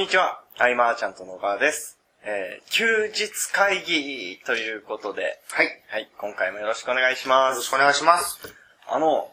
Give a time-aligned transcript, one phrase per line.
[0.00, 0.40] にちは。
[0.58, 1.98] アイマーちゃんと野川です。
[2.24, 5.68] えー、休日会議ということで、はい。
[5.90, 7.52] はい、今回もよろしくお願いします。
[7.52, 8.38] よろしくお願いします。
[8.88, 9.30] あの、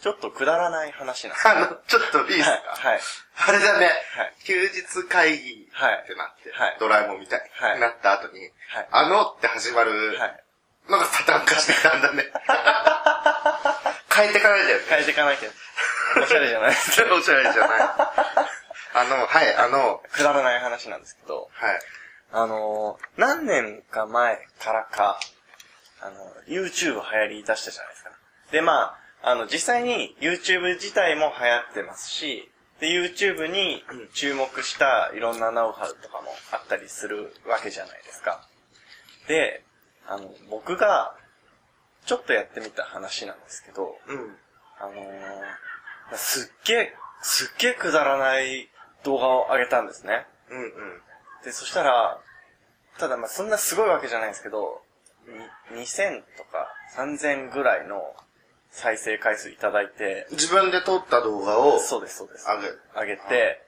[0.00, 2.54] ちょっとくだらない話なんですあの、 ちょっといいですか、
[2.88, 3.00] はい。
[3.48, 10.44] あれだね、はい休日会議はいってなって、はいドラえもんみたいにはいなった後に、はいあのって始まるはい。
[10.88, 12.24] のがパターン化してたんだね。
[14.14, 14.84] 変えていかないでよね。
[14.88, 15.50] 変えていかなきゃ。
[16.22, 17.80] おしゃれじゃないです おしゃれじゃない。
[18.94, 21.80] あの、はい、あの、くだらない話なんですけど、はい。
[22.30, 25.18] あのー、何年か前からか、
[26.00, 26.14] あの、
[26.46, 28.10] YouTube 流行り出したじゃないですか。
[28.52, 32.48] で、まあ、あの、実際に YouTube 自体も流行ってますし、
[32.78, 38.46] で、YouTube に注目したいろんなノウハウとかもあったりするわけじゃないですか。
[39.26, 39.64] で、
[40.06, 41.16] あの、僕が、
[42.06, 44.36] ちょっとやってみた話なんですけど、うん。
[44.78, 48.68] あのー、すっげえ、すっげえくだらない
[49.04, 50.26] 動画を上げたんですね。
[50.50, 50.70] うんうん。
[51.44, 52.18] で、そしたら、
[52.98, 54.82] ただまあそんなすごいわけじゃないんですけど、
[55.72, 58.14] に2000とか3000ぐらいの
[58.70, 62.46] 再生回数いただいて、自分で撮った動画を、そうです、そうです。
[62.46, 63.62] 上げる上げて、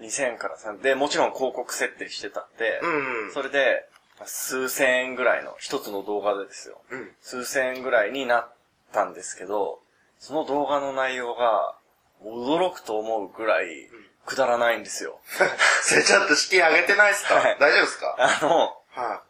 [0.00, 3.32] 2000から3、で、もちろん広告設定してたって、うんうん。
[3.32, 3.88] それで、
[4.18, 6.80] まあ数千円ぐらいの一つの動画でですよ。
[6.90, 7.10] うん。
[7.20, 8.52] 数千円ぐらいになっ
[8.92, 9.80] たんですけど、
[10.18, 11.76] その動画の内容が、
[12.24, 13.90] 驚くと思うぐらい、
[14.26, 15.20] くだらないんですよ。
[15.82, 18.16] それちょっと式上げてないですか、はい大丈夫ですか？
[18.18, 19.22] あの、は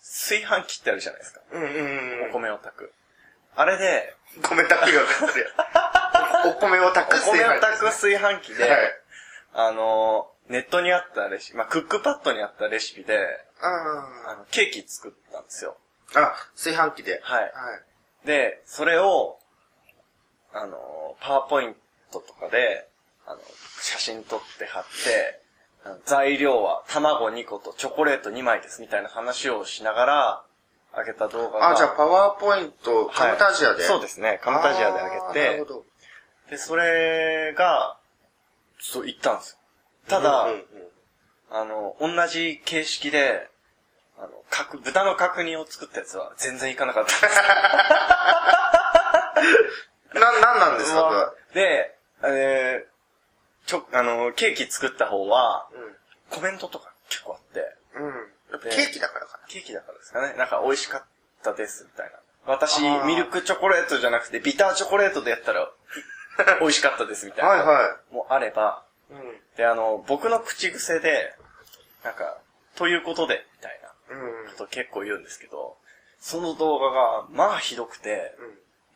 [0.00, 1.40] 炊飯器ってあるじゃないですか。
[1.40, 1.44] い。
[1.52, 2.30] うんうんうん。
[2.30, 2.92] お米を炊く。
[3.54, 5.52] あれで、米炊きがかってる
[6.44, 6.50] やん。
[6.50, 9.00] お米を炊おく炊飯器米を炊く炊飯器で、はい。
[9.54, 13.18] あの、ネットにあったレシピ、まあ、クックパッドにあったレシピで、
[13.60, 13.66] あ
[14.28, 15.76] あの、ケーキ作ったんですよ。
[16.12, 17.20] ーあ、炊飯器で。
[17.22, 18.26] はいはい。
[18.26, 19.38] で、それを、
[20.52, 21.76] あの、パワーポイン
[22.12, 22.88] トとかで、
[23.26, 23.40] あの、
[23.80, 25.40] 写真撮って貼って、
[26.04, 30.42] 材料は卵2個とチョコレート2枚ですみたいな話をしながら、
[30.96, 31.70] 上げた動画が。
[31.70, 33.80] あ、じゃあパワーポイント、カムタジアで。
[33.80, 34.40] はいそうですね。
[34.42, 35.84] カムタジアで上げあーなてるほ、ど。
[36.50, 37.98] で、それが、
[38.78, 39.58] そう、行ったんですよ。
[40.08, 40.66] ただ、うんうんうん
[41.48, 43.48] あの、同じ形式で、
[44.18, 47.40] あの、角、豚の角煮を作ったやつは全然いかなかったんです
[50.18, 52.95] な、なんなんですかで、えー、
[53.66, 55.68] ちょ、あの、ケーキ作った方は、
[56.30, 57.60] コメントとか結構あって、
[57.94, 58.06] うん。
[58.06, 58.12] うん。
[58.14, 60.34] やっぱでケーキだからかケーキだからですかね。
[60.38, 61.04] なんか美味しかっ
[61.42, 62.12] たです、みたいな。
[62.46, 65.70] 私あー、ミルクチョコレートじゃなくて、ビターチョコレートでやったら、
[66.60, 67.56] 美味しかったです、みたいな。
[67.56, 67.62] な。
[67.64, 69.14] はいはもあれば、い。
[69.14, 69.40] うん。
[69.56, 71.34] で、あの、僕の口癖で、
[72.04, 72.38] なんか、
[72.76, 74.50] ということで、みたいなうん。
[74.52, 75.76] こと結構言うんですけど、
[76.20, 78.36] その動画が、まあひどくて、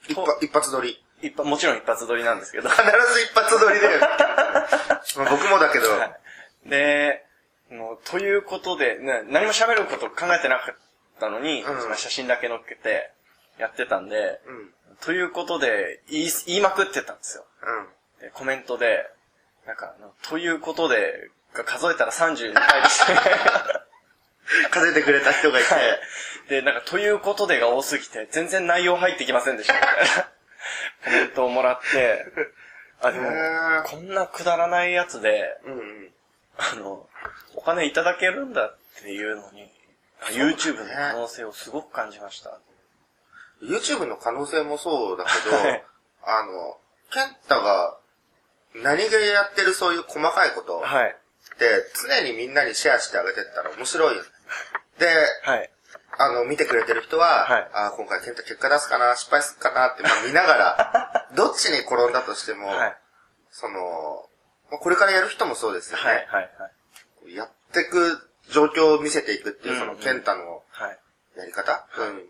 [0.09, 1.05] 一発、一発撮り。
[1.23, 4.07] 一発、もちろん一発撮りなんですけど、必ず一発撮りだよね。
[5.17, 5.91] まあ僕もだけど。
[5.91, 6.21] はい
[6.67, 7.25] で、
[7.71, 10.77] もうということで、ね、何も喋ること考えてなかっ
[11.19, 13.13] たのに、うんその写真だけ載っけて
[13.59, 14.97] やってたんで、うん。
[15.01, 17.45] ということで言い、言いまくってたんですよ。
[18.19, 18.27] うん。
[18.27, 19.07] でコメントで、
[19.67, 19.95] なんか、
[20.29, 23.19] ということで、が数えたら32回ですね。
[24.71, 25.69] 数えてくれた人がいて。
[26.49, 29.75] で、なんか、ということでが多すぎて、全然内容入ってきませんでした、
[31.05, 32.25] コメントをもらって、
[33.03, 33.29] あ、でも
[33.87, 36.11] こんなくだらないやつで、うんうん。
[36.59, 37.09] あの、
[37.55, 39.71] お金いただけるんだっていうのに、
[40.33, 42.59] YouTube の可能性をすごく感じました。
[43.63, 45.85] YouTube の可能性もそうだけど、はい
[46.23, 46.77] あの、
[47.11, 47.99] ケンタが
[48.75, 51.17] 何気やってるそういう細かいことっはい。
[51.59, 51.67] て
[52.09, 54.29] 常にみんなにシェアしてあげてったら面白いよね。
[54.99, 55.07] で、
[55.43, 55.71] はい。
[56.19, 62.97] あの、見てくれてる人は、はいあ今回ケンタ結果出すかな、失敗するかなって、まあ、見ながら、 どっちに転んだとしても、はい。
[63.51, 64.29] その、
[64.71, 66.05] まあこれからやる人もそうですよね。
[66.05, 66.17] はい。
[66.17, 66.51] はい。
[66.59, 66.71] は
[67.27, 67.35] い。
[67.35, 70.99] やっていく状況を見せていくっていう、その、うんうんケンタのはい。
[71.37, 72.29] やり方、うん、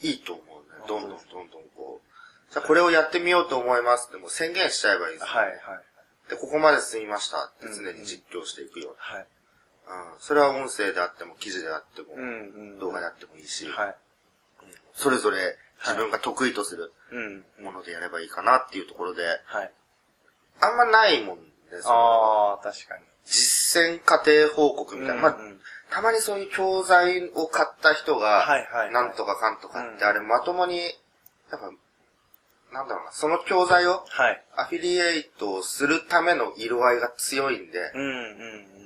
[0.00, 0.86] いいと思うね。
[0.86, 2.52] どんどんどんどんこう。
[2.52, 5.46] じゃあこれをやってみようと思いますってもう宣言しちゃえばいいですよ、はい。
[5.46, 5.58] はい。
[6.30, 8.94] で、ここまで進みましたって常に実況していくよ。
[8.98, 9.20] はい。
[9.20, 9.26] うん。
[10.18, 12.22] それは音声であっても、記事であっても、うん。
[12.22, 12.26] う
[12.76, 12.78] ん。
[12.78, 13.96] 動画であってもいいし、はい。
[14.94, 17.44] それぞれ自分が得意とするうん。
[17.64, 19.72] ものでやればいいかなっていうところで、はい。
[20.60, 21.38] あんまないもん
[21.70, 21.92] ですよ。
[21.92, 23.04] ああ、確かに。
[23.24, 25.22] 実践過程報告みたいな。
[25.22, 25.60] まあうんうん
[25.90, 28.46] たまにそういう教材を買った人が、
[28.92, 30.90] なんとかかんとかって、うんあれまともに、やっ
[31.50, 31.58] ぱ、
[32.72, 34.44] なんだろうな、その教材をはい。
[34.56, 38.02] アフィリエイトをするための色合いが強いんで、うん。
[38.02, 38.10] うん。
[38.10, 38.79] うん。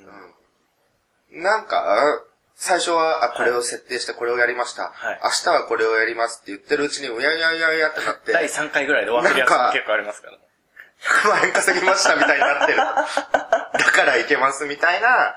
[1.35, 2.23] うんなんか、
[2.57, 4.93] 最初は、あ、これを設定してこれをやりました。
[4.95, 10.45] はい明日はこれをやりますって言ってるうちに、うやいやいやいやってなって、第3回ぐらいで終わってるやつ結構ありますからね。
[11.05, 12.79] 100万円稼ぎましたみたいになってる。
[12.79, 15.37] だからいけますみたいな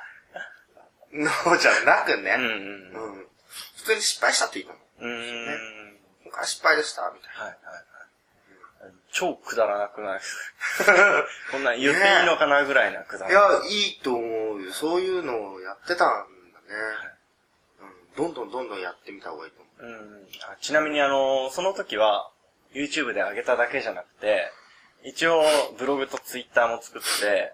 [1.12, 2.36] のじゃなくね。
[2.38, 2.52] うんうん。
[2.52, 3.28] うん。
[3.78, 5.06] 普通に失敗したっていいと思う。
[5.06, 5.98] うーん。
[6.26, 7.84] 今回失敗でした、みたいはいはいはい。
[9.18, 10.20] 超くだらなくない？
[10.20, 10.94] ですか
[11.52, 13.32] こんなん言っていいのかなぐらいなくだな。
[13.32, 14.72] いらなや、いいと思うよ。
[14.72, 16.28] そういうのをやってたんだね。
[18.16, 18.24] うん。
[18.24, 19.92] どんどんどんどんやってみた方がいいと思う。
[19.92, 22.30] うんあちなみにあの、その時は、
[22.74, 24.52] YouTube で上げただけじゃなくて、
[25.04, 25.42] 一応、
[25.80, 27.54] ブログと Twitter も作って、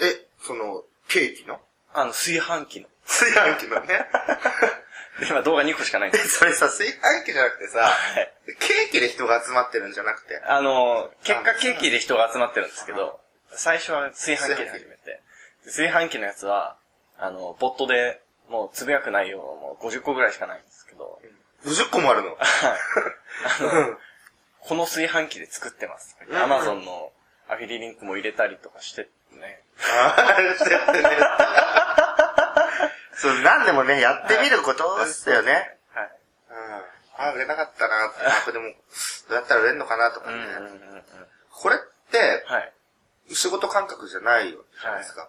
[0.00, 1.60] え、その、ケーキの？
[1.92, 2.88] あの、炊飯器の。
[3.06, 4.06] 炊飯器のね。
[5.20, 6.38] で、今動画2個しかないんえ、です。
[6.38, 8.32] それさ、炊飯器じゃなくてさ、はい。
[8.58, 10.40] ケーキで人が集まってるんじゃなくて。
[10.46, 13.20] あの、結果ケーキで人が集まってるんですけど、
[13.50, 15.20] 最初は炊飯器で始めて、
[15.64, 16.76] 炊飯器のやつは、
[17.18, 21.20] あの、ボットで、もうつぶやく内容もう50個ぐらいしかないんですけど、
[21.64, 22.30] 50個もあるの？
[22.30, 22.38] はい。
[23.60, 23.98] あの、うん。
[24.60, 26.16] この炊飯器で作ってます。
[26.26, 27.12] うんアマゾンの
[27.48, 29.62] アフィリリンクも入れたりとかしてね。
[29.78, 31.08] あーしてってね。
[33.16, 35.78] そう、なんでもね、やってみることっすよね。
[35.92, 36.10] はい。
[36.50, 36.84] うん。
[37.16, 38.64] あー、売れなかったなって、あ、これでも、
[39.28, 40.36] どうやったら売れんのかなとかね。
[40.36, 41.04] うんうんうんうん。
[41.50, 41.78] これっ
[42.10, 42.72] て、はい。
[43.32, 45.28] 仕事感覚じゃないよじゃないですか。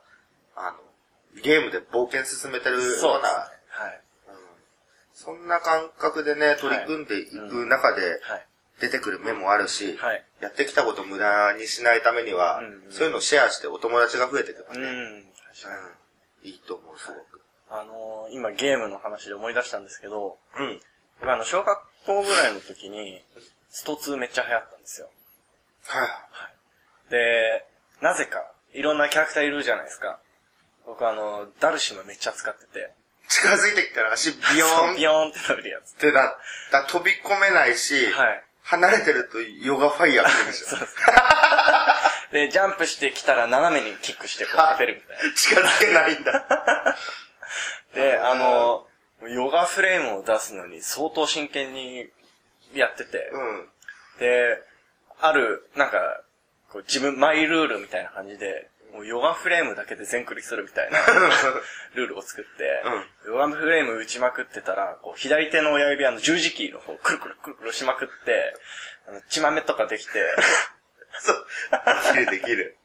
[0.55, 3.39] あの、ゲームで冒険進めてるような、そうですね。
[3.69, 4.01] はい。
[4.29, 4.45] うん
[5.15, 8.47] そんな感覚でね、取り組んでいく中ではい。
[8.81, 10.25] 出てくる目もあるし、はい。
[10.41, 14.81] やってきたこと無駄にしないためには、そういうのをシェアしてお友達が増えていけばうね。
[14.81, 15.25] うん
[16.43, 17.34] いいと思う、すごく。
[17.79, 20.79] あのー今ゲームの話で思い出したんですけど、うん。
[21.19, 23.21] 僕あの、小学校ぐらいの時に、
[23.69, 25.09] スト2めっちゃ流行ったんですよ。
[25.87, 27.11] はい。
[27.11, 27.65] で、
[28.01, 30.19] なぜか、いろんなキャラクターいるじゃないですか。
[30.85, 32.93] 僕あの、ダルシムめっちゃ使ってて。
[33.27, 35.93] 近づいてきたら足ビヨーンビヨーンって伸びるやつ。
[35.93, 36.37] ってなっ
[36.71, 38.43] たら飛び込めないし、はい。
[38.63, 40.79] 離れてるとヨガファイヤー来るでしょ そう。
[40.79, 40.95] です。
[42.31, 45.35] で、ジャンプしてきたら斜めにキックしてこう当てるみたいな。
[45.35, 46.97] 近づけないんだ。
[47.95, 48.85] で、あの、
[49.27, 52.05] ヨガフレームを出すのに相当真剣に
[52.73, 54.19] やってて、うん。
[54.19, 54.61] で、
[55.19, 56.21] ある、なんか、
[56.71, 60.99] こう自分、マイルールみたいな感じで、もうヨガフレームだけで全クリするみたいな
[61.95, 62.83] ルールを作って、
[63.25, 68.55] ヨガフレーム打ちまくってたら、こう左手の親指あの十字キーの方くるくるくるくるしまくって、
[69.07, 70.11] あの血豆とかできて、
[71.19, 71.45] そう。
[72.15, 72.77] できるできる。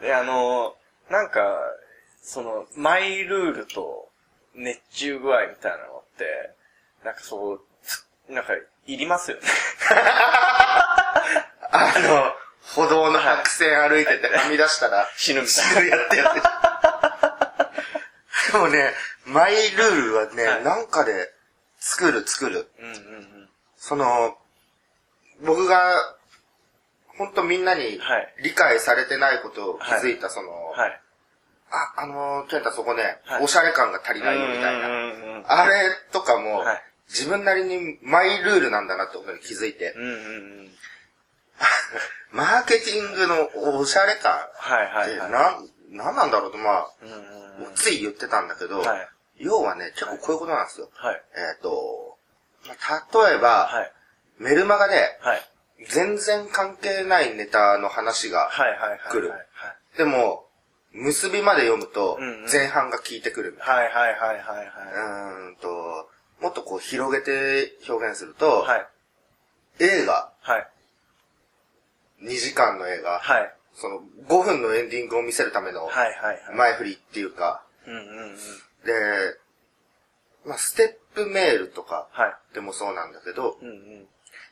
[0.00, 0.76] で、あの、
[1.10, 1.58] なんか、
[2.22, 4.11] その、マイルールと
[4.54, 6.54] 熱中具合みたいなのって、
[7.04, 8.52] なんかそう、つなんか、
[8.86, 9.42] いりますよね。
[11.70, 12.32] あの、
[12.74, 16.40] 歩道の白線歩いててはみ出したら、死ぬみたい死ぬやってやって。
[18.52, 18.92] でもね、
[19.26, 21.32] マイルールはね、はいなんかで
[21.78, 22.70] 作る作る。
[22.80, 22.88] な。
[22.88, 23.48] うんうんうん。
[23.76, 24.36] その、
[25.44, 26.16] 僕が、
[27.18, 31.00] ほんとみんなにはい理解されてないことを気づいた、その、はい。
[31.72, 35.42] あ、あのー、ケンタそこね、はいおしゃれ感が足りないよみたいな。
[35.46, 36.82] あれとかも、はい
[37.12, 40.14] 自分なりにマイルールなんだなってことに気づいて、うんうんう
[40.62, 40.70] ん。
[42.32, 45.30] マーケティングのおしゃれ感はいって、はいはい。
[45.30, 47.14] なん、なんなんだろうと、まあ、うんう
[47.64, 47.74] んうん。
[47.74, 49.08] つい言ってたんだけど、はい。
[49.36, 50.88] 要はね、結構こういうことなんですよ。
[50.94, 51.22] はい。
[51.36, 52.16] えっ、と、
[52.66, 53.92] まあ例えば、はい。
[54.38, 55.48] メルマガではい。
[55.88, 59.00] 全然関係ないネタの話が、はいはいはい。
[59.10, 59.46] 来るはい
[59.98, 60.46] でも、
[60.92, 62.18] 結びまで読むと
[62.52, 64.66] 前半が効いてくるみたいはいはいはいはい
[65.46, 66.08] うーんと、
[66.40, 68.68] もっとこう広げて表現すると、い。
[68.68, 68.86] はい。
[69.80, 70.68] 映画、はい。
[72.22, 73.54] 2時間の映画、はい。
[73.74, 75.86] その5分のエンディングを見せるための。
[76.56, 77.62] 前振りっていうか。
[78.84, 78.92] で、
[80.44, 82.54] まあ、ステップメールとかはい。
[82.54, 84.06] でもそうなんだけど、うんうん。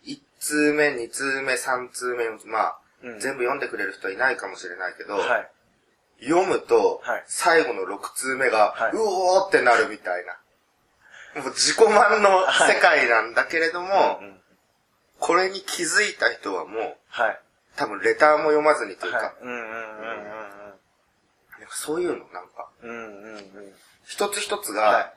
[0.06, 5.50] 1通目、2通目、3通目、まあ、うん全部読んでくれる人はいないかもしれないけど、はい。
[6.22, 10.36] 読むと、はい最後の6通目が、はいうおーってなるみたいな。
[11.42, 14.40] もう自己満の世界なんだけれども、うんうん
[15.20, 17.40] これに気づいた人はもう、はい。
[17.76, 19.34] 多分レターも読まずにというか、
[21.70, 23.34] そういうのなんか、うんうん。
[23.34, 23.42] うん。
[24.06, 25.14] 一つ一つが、はい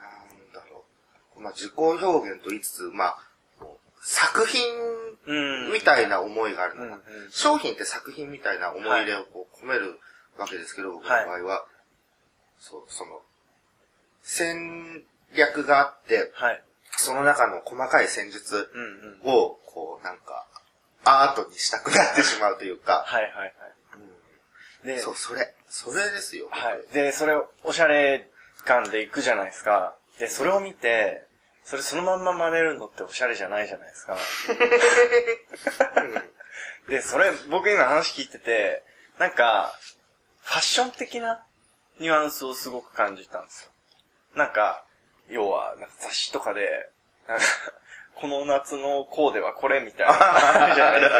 [0.00, 0.84] なんだろ
[1.36, 3.18] う、まあ自己表現と言いつつ、まあ、
[4.08, 4.62] 作品
[5.26, 5.34] う
[5.68, 5.72] ん。
[5.72, 6.94] みたいな思いがあるのか、うんう
[7.26, 9.98] ん商品って作品みたいな思い入れをこう込める
[10.38, 11.66] わけですけど、僕の場合は、
[12.60, 13.20] そう、その、
[14.22, 15.02] 戦
[15.34, 16.62] 略があって、はい。
[16.96, 19.34] その中の細かい戦術うんうん。
[19.34, 20.46] を、こう、なんか、
[21.04, 23.52] アートにしたくなってしまうというか、はいはいはい。
[24.86, 26.48] で、そう、それ、それですよ。
[26.52, 26.94] はい。
[26.94, 28.30] で、それをおしゃれ
[28.64, 29.96] 感で行くじゃないですか。
[30.20, 31.25] で、それを見て、
[31.66, 34.16] それそのまんま真似るのっておしゃれじゃないじゃないですか。
[36.88, 38.84] で、それ、僕今話聞いてて、
[39.18, 39.76] なんか、
[40.44, 41.44] ファッション的な
[41.98, 43.72] ニュアンスをすごく感じたんですよ。
[44.36, 44.84] なんか、
[45.28, 46.88] 要は、雑誌とかで、
[47.26, 47.44] なんか、
[48.14, 51.12] この夏のコーデはこれみたいなある じゃないです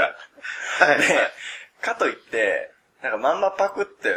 [0.78, 0.86] か。
[0.86, 0.98] はい。
[0.98, 1.32] で、
[1.82, 2.70] かといって、
[3.02, 4.14] なんかまんまパクって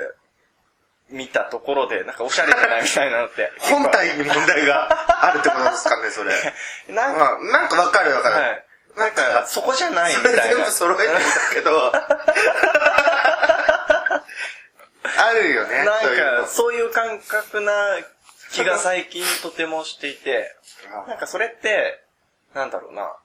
[1.12, 3.52] 見たところで、なんかおしゃれじゃないみたいなのって。
[3.60, 6.34] 本体に問題があるってことですかね、それ。
[6.90, 8.36] なんか、まあ、なんかわかるわかる。
[8.36, 8.66] はい。
[8.96, 10.44] なんか、そこじゃないみたいな。
[10.44, 11.92] 全部揃えてみたけど。
[15.18, 15.98] あるよね、な
[16.42, 17.98] んか、そういう感覚な
[18.52, 20.56] 気が最近とてもしていて、
[21.08, 22.04] なんかそれって、
[22.54, 23.16] なんだろうな、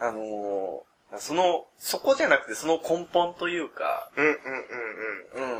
[0.00, 5.59] あのーその、そこじゃなくてその根本というか、うんうんうんうん。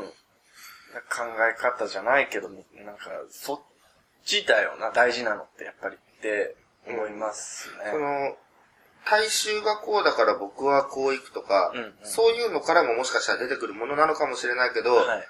[0.99, 3.59] 考え方じゃないけど、なんか、そっ
[4.25, 6.55] ちだよな、大事なのって、やっぱりって
[6.87, 7.91] 思いますね。
[7.91, 8.37] その、
[9.05, 15.27] 大衆がこうだから僕はこう行くとか、うんうんそういうのからももしかしたら出てくるものなのかもしれないけど、はい。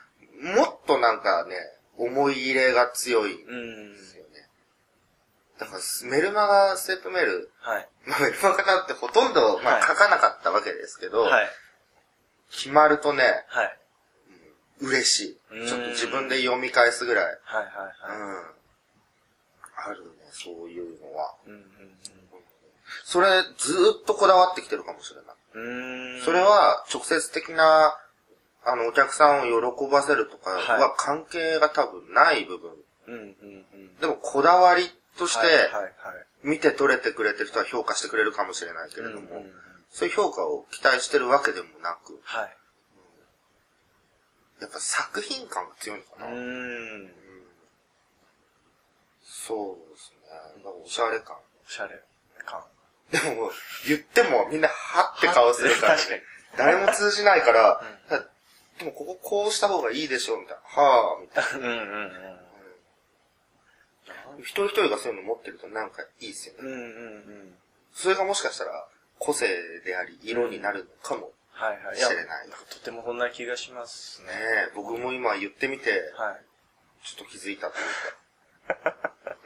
[0.56, 1.56] もっとなんかね、
[1.98, 4.00] 思い入れが強いんうんで。
[4.00, 4.50] すよね。
[5.60, 7.88] だから、メルマガ、ステップメール、はい。
[8.06, 11.50] まあ、メルマガなんてほとんど、まあ、はい書かなかったわけですけど、はい。
[12.50, 13.77] 決まるとね、はい。
[14.81, 15.67] 嬉しうんい。
[15.67, 17.25] ちょっと自分で読み返すぐらい。
[17.43, 17.63] はい。
[17.63, 18.17] はい。
[18.17, 18.35] うん。
[18.35, 18.45] はい。
[19.88, 21.35] あるね、そういうのは。
[21.45, 21.61] うんうん
[23.05, 25.35] それ、ずーっとこだわってきてるかもしれない。
[25.53, 26.21] うん。
[26.21, 27.97] それ、は、直接的な、
[28.65, 32.71] あの、お客さんを喜ばせるとかはは関係が多分ない部分。
[33.07, 33.95] うんうんうん。
[33.97, 35.47] でも、こだわりとして。
[36.43, 39.51] 見て取れてくれてる人は評価してくれるかもしれないけれども、うんうんうん
[39.93, 42.57] そういう評価を期待してるわけでもなく、はい。
[44.62, 46.32] やっぱ作品感が強いのかな。
[46.32, 47.12] うーん。
[49.24, 50.63] そうですね。
[50.63, 51.36] なんかおしゃれ感。
[51.65, 52.00] おしゃれ
[52.46, 52.62] 感。
[53.12, 53.51] でも、
[53.88, 56.22] 言ってもみんなはって顔するから、確かに。
[56.58, 58.24] 誰も通じないから、だ
[58.77, 60.84] でもこここうした方がいいでしょ、みたいな。
[60.84, 62.13] はぁ、みたいうんうんうん。
[64.08, 64.38] な。
[64.39, 66.60] 一人一人がそういうの持ってるとなんかいいですよね。
[66.62, 67.56] うんうんうん。
[67.94, 68.88] それがもしかしたら
[69.18, 69.48] 個性
[69.86, 71.32] であり、色になるのかも。
[71.62, 71.96] はいはい。
[71.96, 74.30] 知れないやとてもそんな気がしますね。
[74.30, 74.34] ね
[74.72, 76.41] え、僕も今言ってみて、はい。
[77.06, 78.96] ちょっと気づいたというか。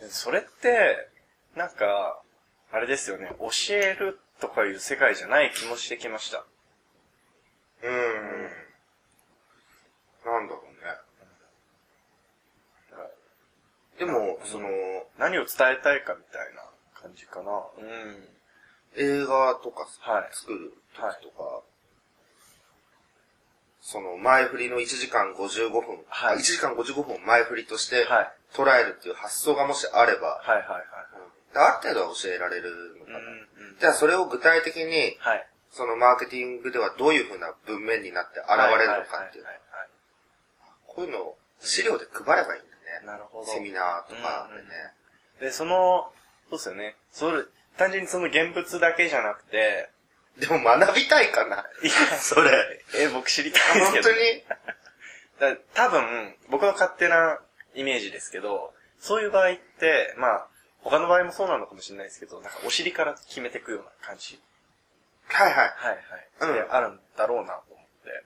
[0.00, 0.10] うん。
[0.10, 1.08] それって、
[1.56, 2.22] なんか、
[2.70, 6.44] あれですよね、教えるとかいう世界じゃない気もしてきました。
[7.82, 8.50] うん。
[10.24, 10.98] なんだろうね。
[13.98, 14.68] でも、その、
[15.18, 16.62] 何を伝えたいかみたいな
[16.94, 17.66] 感じかな。
[17.76, 18.37] うん。
[18.98, 21.62] 映画とかはい作る時とか、
[23.80, 28.32] その前振りの1時間55分、はいあ1時間55分を前振りとしてはい。
[28.52, 30.82] 捉えるっていう発想がもしあれば、はいはいはい。
[31.22, 33.18] うんある程度は教えられるのかな。
[33.18, 33.78] うんうん。
[33.80, 35.46] じゃあそれを具体的に、はい。
[35.70, 39.50] そのマーケティングではどういうふうな文面になって現れるのかっていうは。
[39.50, 39.88] いはい
[40.86, 42.96] こういうのを資料で配ればいいんだね。
[42.98, 43.46] はいなるほど。
[43.46, 44.68] セミナーとかでね。
[45.40, 46.12] で、その、
[46.50, 46.96] そうですよね。
[47.12, 47.44] それ、
[47.78, 49.88] 単純にその現物だけじゃなくて、
[50.38, 51.66] でも学びたいかな？
[51.82, 52.84] いや、それ。
[52.94, 54.10] え、僕知りたいですけど。
[54.10, 55.56] 本当に？
[55.56, 57.40] だ多分、僕の勝手な
[57.74, 60.46] イメージですけど、そういう場合って、まあ、
[60.82, 64.40] 他の場合もそうなのかもしれないですけど、なんかお尻から決めていくような感じ
[65.28, 65.72] はいはい。
[65.76, 66.54] はいはい。
[66.54, 68.24] で、あるんだろうなと思って。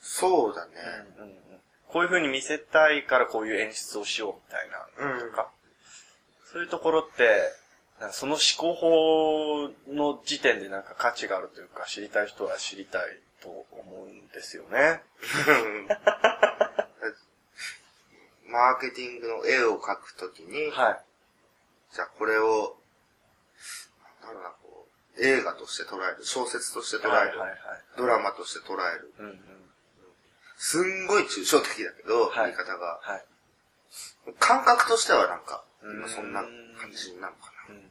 [0.00, 0.72] そうだね。
[1.18, 1.40] うんうんうん
[1.92, 5.50] こういう風に見せたいからこういう演出をしようみたいなうんとか、
[6.52, 7.52] そういうところって、
[8.12, 13.02] その思考法の時点でなんか価値があるというか、知りたい人は知りたい
[13.42, 15.02] と思うんですよね。
[18.48, 21.04] マーケティングの絵を描くときに、はい。
[21.92, 22.76] じゃあこれを、
[24.22, 27.58] なんだろうな、こう、映画として捉える、小説として捉える、はいはいはい。
[27.96, 29.12] ドラマとして捉える。
[29.18, 29.40] うんうん。
[30.56, 32.98] すんごい抽象的だけど、はい言い方が。
[33.02, 33.24] はい。
[34.38, 37.74] 感覚としてはなんか、うん今そんな感じなのかな。
[37.74, 37.89] うんうん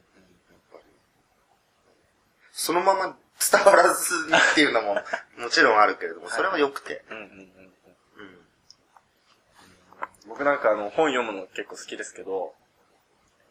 [2.60, 4.96] そのまま伝わらずにっていうのも
[5.40, 7.02] もちろんあるけれども、それは良くて。
[10.26, 12.54] 僕なんかあの本読むの結構好きですけど、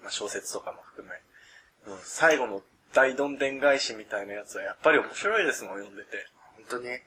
[0.03, 1.15] まあ、小説とかも含め、
[1.91, 2.61] うん最後の
[2.93, 6.27] 大どんでん返しみたいなやつはやっぱり面白いですもん、読んでて。
[6.55, 6.89] 本当に？
[6.89, 6.99] はい。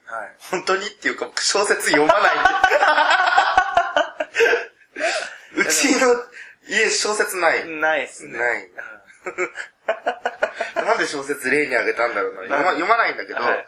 [0.50, 2.36] 本当にっていうか、僕小説読まない。
[5.56, 6.16] うちの
[6.68, 7.64] 家小説ない。
[7.66, 8.38] ないっすね。
[8.38, 8.68] ないう
[9.42, 9.52] ん
[10.76, 12.42] なんで小説例にあげたんだろうな。
[12.42, 13.66] 読ま読まないんだけど、はい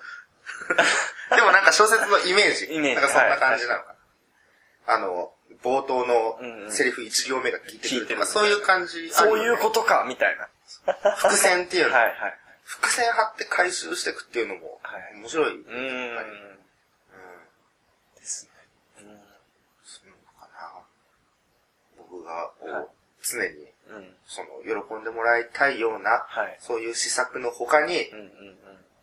[1.35, 2.67] でもなんか小説のイメージ。
[2.67, 3.95] イメージなんかそんな感じなのか
[4.87, 4.95] な。
[4.95, 10.49] あの、冒頭うんうんのセリフ一行目が聞いてくるるとか、そういう感じ、そういうことか、みたいな。
[11.17, 11.95] 伏線っていうの。
[11.95, 12.39] はいはい。
[12.65, 15.61] 伏線張って回収していくっていうのもはい、面白い。
[15.61, 16.59] うーん。
[18.17, 18.51] ですね。
[19.85, 20.83] するのかな。
[21.97, 22.53] 僕が、
[23.23, 23.74] 常に、
[24.27, 26.57] その、喜んでもらいたいような、はい。
[26.61, 28.57] そういう施策の他にう、んうんうん。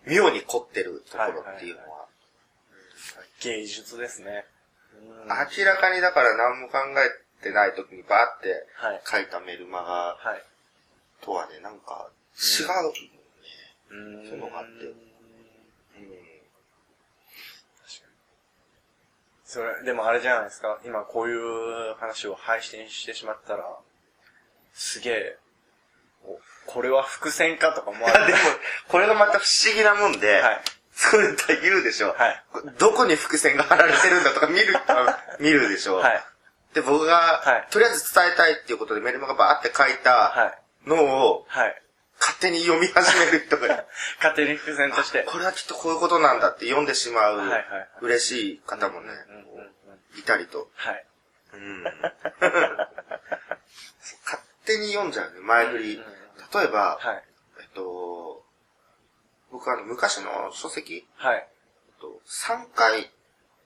[0.07, 2.07] 妙に凝ってるところっていうのは、
[3.41, 4.45] 芸術ですね。
[4.55, 4.61] うん
[5.27, 9.01] 明らかにだから何も考えてない時にバーってはい。
[9.05, 10.43] 書いたメルマガはい。
[11.23, 15.11] とはね、なんか違う、うんそういうのがあってんに。
[19.45, 20.79] それ、でもあれじゃないですか。
[20.85, 23.65] 今こういう話を配信してしまったら、
[24.73, 25.37] すげえ、
[26.23, 28.39] おこれは伏線かとか思われでも、
[28.87, 30.61] これがまた不思議なもんで、はい。
[30.93, 32.13] そういうの言うでしょ。
[32.13, 32.43] はい。
[32.77, 34.75] どこに伏線が貼られてるんだとか見る、
[35.39, 35.95] 見るでしょ。
[35.97, 36.23] はい。
[36.73, 40.53] で、僕が、はいとりあえず伝えたいっていうことでメルマガバーって書いたは
[40.85, 40.89] い。
[40.89, 41.81] のをはい。
[42.19, 43.85] 勝手に読み始める人が、
[44.21, 45.23] 勝手に伏線として。
[45.23, 49.11] これはきっとこういうことなんだって読んでしまうはいはいはい嬉しい方もね
[50.17, 50.69] いたりと。
[50.75, 51.05] はい。
[51.53, 51.83] うん
[54.23, 55.95] 勝手に読んじゃうね、前振り。
[55.95, 57.23] 例えば、はい。
[57.59, 58.43] えっと、
[59.51, 61.35] 僕あの、昔の書籍、はい。
[61.37, 63.11] えっと3回、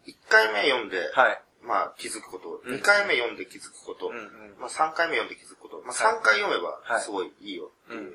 [0.07, 1.41] 1回目読んで、はい。
[1.61, 4.55] まあ気づくこと、うん2回目読んで気づくこと、うんうん。
[4.59, 7.93] まあ3回目読んで気づくこと、まあはい3回読めはいばすごいいいよって。
[7.93, 8.13] いうん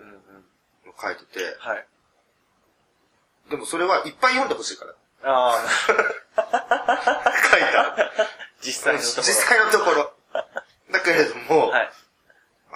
[0.87, 1.87] の書いてて、はい。
[3.51, 4.95] でもそれはいっぱい読んでほしいから。
[5.23, 5.69] ああ、
[7.51, 8.13] 書いた。
[8.63, 9.23] 実際のところ。
[9.23, 10.15] 実際のところ。
[10.91, 11.93] だけれども、はい。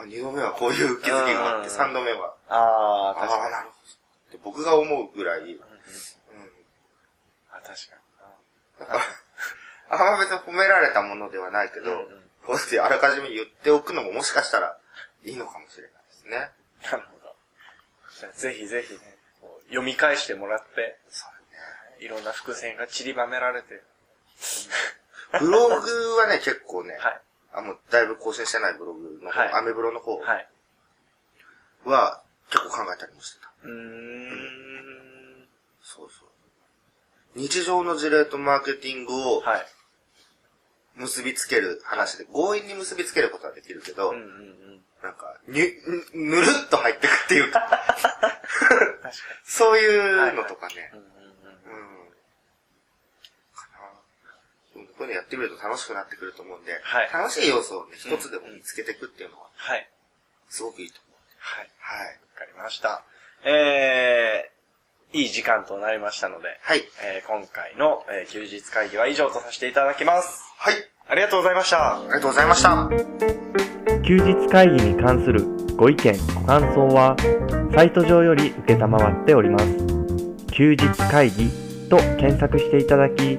[0.04, 3.52] あ2度目はこういう気づきがあって、うん3度目は、ああ、ああ、確かに。
[3.52, 3.72] なるほ
[4.30, 4.32] ど。
[4.32, 5.60] で僕が思うぐらい、うん。
[7.50, 7.96] あ、確か
[8.80, 9.00] だから、
[9.90, 11.90] あんま別に褒められたものではないけど、
[12.46, 14.76] こうやってあらかじめ言っておくのももしかしたら
[15.24, 16.50] いいのかもしれないですね。
[16.82, 16.90] に。
[16.90, 17.34] なるほど。
[18.20, 19.00] じゃあぜひぜひね、
[19.68, 21.34] 読み返してもらって、そう
[22.04, 23.74] いろんな伏線が散りばめられて。
[23.74, 23.80] ね。
[25.40, 27.20] ブログはね、結構ね、はい。
[27.54, 30.48] あ、もうだいぶ更新してないブログの方、はいアメブロの方はい。
[31.84, 33.52] は結構考えたりもしてた。
[33.64, 35.48] うーん。
[35.82, 36.28] そうそう。
[37.36, 39.66] 日常の事例とマーケティングをはい。
[40.96, 44.80] 結びつける話で、強引に結びつけることはできるけど、うんうんうん。
[45.02, 45.58] なんか、に、
[46.14, 48.40] ぬるっと入ってくっていうか、確か
[49.44, 49.86] そうい
[50.30, 50.98] うのとかねうん。
[51.00, 51.06] うん。
[53.54, 53.68] か
[54.76, 59.86] なうんこういうのやってみると楽しくなってくると思うんで、はい楽しい要素をね、一つでも見つけていくっていうのは、はい。
[60.48, 61.20] すごくいいと思う。
[61.38, 61.68] はい。
[61.78, 62.06] はい。
[62.08, 63.04] わかりました。
[63.44, 66.82] えー、いい時間となりましたので、はい。
[67.04, 70.42] えー今回の、えー休日会議は以上とさせていただきます。
[70.56, 70.74] はい。
[71.06, 71.98] ありがとうございました。
[71.98, 72.88] ありがとうございました。
[74.06, 75.44] 休日会議に関する
[75.76, 77.16] ご意見ご感想は
[77.74, 79.64] サイト上より受けたまわっております
[80.52, 81.48] 休日会議
[81.88, 83.38] と検索していただき